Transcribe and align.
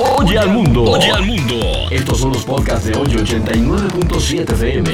Oye 0.00 0.38
al 0.38 0.50
mundo. 0.50 0.84
Oye 0.84 1.10
al 1.10 1.26
mundo. 1.26 1.56
Estos 1.90 2.18
son 2.18 2.32
los 2.32 2.44
podcasts 2.44 2.86
de 2.86 2.96
hoy 2.96 3.08
89.7 3.08 4.52
FM. 4.52 4.90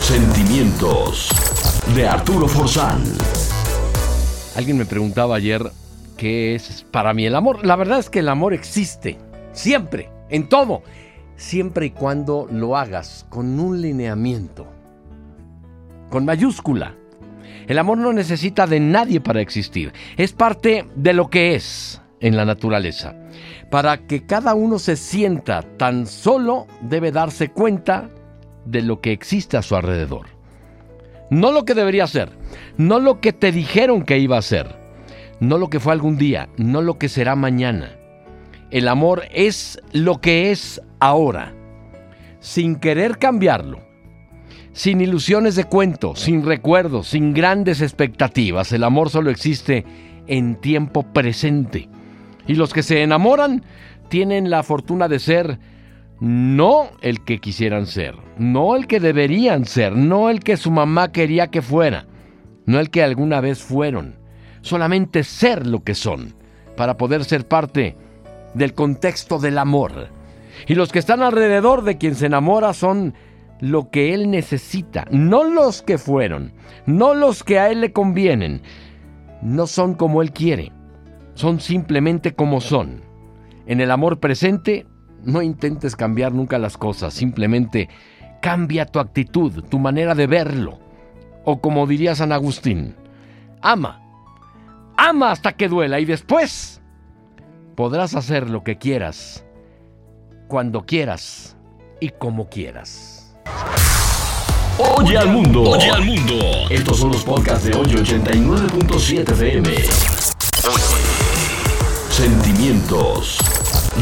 Sentimientos 0.00 1.30
de 1.94 2.06
Arturo 2.06 2.46
Forzán. 2.46 3.02
Alguien 4.54 4.76
me 4.76 4.84
preguntaba 4.84 5.36
ayer 5.36 5.62
qué 6.18 6.54
es 6.54 6.84
para 6.90 7.14
mí 7.14 7.24
el 7.24 7.36
amor. 7.36 7.64
La 7.64 7.74
verdad 7.74 8.00
es 8.00 8.10
que 8.10 8.18
el 8.18 8.28
amor 8.28 8.52
existe, 8.52 9.16
siempre, 9.52 10.10
en 10.28 10.50
todo, 10.50 10.82
siempre 11.36 11.86
y 11.86 11.90
cuando 11.90 12.46
lo 12.50 12.76
hagas 12.76 13.24
con 13.30 13.58
un 13.60 13.80
lineamiento, 13.80 14.66
con 16.10 16.26
mayúscula. 16.26 16.94
El 17.66 17.78
amor 17.78 17.96
no 17.96 18.12
necesita 18.12 18.66
de 18.66 18.78
nadie 18.78 19.22
para 19.22 19.40
existir, 19.40 19.94
es 20.18 20.34
parte 20.34 20.84
de 20.94 21.14
lo 21.14 21.30
que 21.30 21.54
es 21.54 22.02
en 22.20 22.36
la 22.36 22.44
naturaleza. 22.44 23.14
Para 23.70 23.98
que 24.06 24.26
cada 24.26 24.54
uno 24.54 24.78
se 24.78 24.96
sienta 24.96 25.62
tan 25.76 26.06
solo, 26.06 26.66
debe 26.80 27.12
darse 27.12 27.48
cuenta 27.50 28.08
de 28.64 28.82
lo 28.82 29.00
que 29.00 29.12
existe 29.12 29.56
a 29.56 29.62
su 29.62 29.76
alrededor. 29.76 30.26
No 31.30 31.52
lo 31.52 31.64
que 31.64 31.74
debería 31.74 32.06
ser, 32.06 32.30
no 32.76 32.98
lo 33.00 33.20
que 33.20 33.32
te 33.32 33.52
dijeron 33.52 34.02
que 34.02 34.18
iba 34.18 34.38
a 34.38 34.42
ser, 34.42 34.76
no 35.40 35.58
lo 35.58 35.68
que 35.68 35.80
fue 35.80 35.92
algún 35.92 36.16
día, 36.16 36.48
no 36.56 36.80
lo 36.80 36.98
que 36.98 37.08
será 37.08 37.36
mañana. 37.36 37.96
El 38.70 38.88
amor 38.88 39.24
es 39.30 39.80
lo 39.92 40.20
que 40.20 40.50
es 40.50 40.80
ahora, 41.00 41.54
sin 42.40 42.76
querer 42.76 43.18
cambiarlo, 43.18 43.80
sin 44.72 45.00
ilusiones 45.00 45.54
de 45.54 45.64
cuento, 45.64 46.16
sin 46.16 46.44
recuerdos, 46.44 47.08
sin 47.08 47.34
grandes 47.34 47.82
expectativas. 47.82 48.72
El 48.72 48.84
amor 48.84 49.10
solo 49.10 49.30
existe 49.30 49.84
en 50.26 50.56
tiempo 50.56 51.02
presente. 51.02 51.88
Y 52.48 52.54
los 52.54 52.72
que 52.72 52.82
se 52.82 53.02
enamoran 53.02 53.62
tienen 54.08 54.50
la 54.50 54.64
fortuna 54.64 55.06
de 55.06 55.20
ser 55.20 55.58
no 56.20 56.88
el 57.00 57.22
que 57.22 57.38
quisieran 57.38 57.86
ser, 57.86 58.16
no 58.38 58.74
el 58.74 58.86
que 58.86 58.98
deberían 58.98 59.66
ser, 59.66 59.94
no 59.94 60.30
el 60.30 60.40
que 60.40 60.56
su 60.56 60.70
mamá 60.70 61.12
quería 61.12 61.48
que 61.48 61.62
fuera, 61.62 62.06
no 62.66 62.80
el 62.80 62.90
que 62.90 63.04
alguna 63.04 63.40
vez 63.40 63.62
fueron, 63.62 64.16
solamente 64.62 65.22
ser 65.22 65.66
lo 65.66 65.84
que 65.84 65.94
son, 65.94 66.34
para 66.76 66.96
poder 66.96 67.24
ser 67.24 67.46
parte 67.46 67.96
del 68.54 68.74
contexto 68.74 69.38
del 69.38 69.58
amor. 69.58 70.08
Y 70.66 70.74
los 70.74 70.90
que 70.90 70.98
están 70.98 71.22
alrededor 71.22 71.84
de 71.84 71.98
quien 71.98 72.16
se 72.16 72.26
enamora 72.26 72.72
son 72.72 73.14
lo 73.60 73.90
que 73.90 74.14
él 74.14 74.30
necesita, 74.30 75.04
no 75.10 75.44
los 75.44 75.82
que 75.82 75.98
fueron, 75.98 76.52
no 76.86 77.14
los 77.14 77.44
que 77.44 77.58
a 77.58 77.70
él 77.70 77.80
le 77.80 77.92
convienen, 77.92 78.62
no 79.40 79.66
son 79.66 79.94
como 79.94 80.22
él 80.22 80.32
quiere, 80.32 80.72
son 81.38 81.60
simplemente 81.60 82.34
como 82.34 82.60
son. 82.60 83.00
En 83.66 83.80
el 83.80 83.92
amor 83.92 84.18
presente, 84.18 84.86
no 85.22 85.40
intentes 85.40 85.94
cambiar 85.94 86.32
nunca 86.32 86.58
las 86.58 86.76
cosas, 86.76 87.14
simplemente 87.14 87.88
cambia 88.42 88.86
tu 88.86 88.98
actitud, 88.98 89.62
tu 89.70 89.78
manera 89.78 90.16
de 90.16 90.26
verlo. 90.26 90.80
O 91.44 91.60
como 91.60 91.86
diría 91.86 92.16
San 92.16 92.32
Agustín, 92.32 92.96
ama, 93.62 94.02
ama 94.96 95.30
hasta 95.30 95.52
que 95.52 95.68
duela 95.68 96.00
y 96.00 96.06
después 96.06 96.82
podrás 97.76 98.16
hacer 98.16 98.50
lo 98.50 98.64
que 98.64 98.76
quieras, 98.76 99.46
cuando 100.48 100.86
quieras 100.86 101.56
y 102.00 102.08
como 102.08 102.48
quieras. 102.48 103.36
Oye 104.78 105.16
al 105.16 105.28
mundo. 105.28 105.62
Oye 105.70 105.88
al 105.88 106.04
mundo. 106.04 106.34
Estos 106.68 106.98
son 106.98 107.12
los 107.12 107.22
podcasts 107.22 107.64
de 107.64 107.76
hoy 107.76 107.86
89.7 107.86 109.32
FM. 109.32 111.27
Sentimientos 112.18 113.38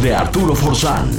de 0.02 0.14
Arturo 0.14 0.54
Forzán. 0.54 1.10